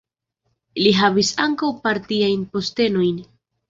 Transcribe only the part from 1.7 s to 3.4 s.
partiajn postenojn.